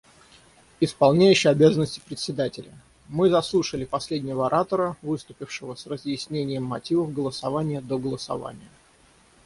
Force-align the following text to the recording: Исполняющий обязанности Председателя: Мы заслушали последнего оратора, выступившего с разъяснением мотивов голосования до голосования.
Исполняющий 0.79 1.49
обязанности 1.49 2.01
Председателя: 2.03 2.71
Мы 3.07 3.29
заслушали 3.29 3.85
последнего 3.85 4.47
оратора, 4.47 4.97
выступившего 5.03 5.75
с 5.75 5.85
разъяснением 5.85 6.63
мотивов 6.63 7.13
голосования 7.13 7.81
до 7.81 7.99
голосования. 7.99 8.69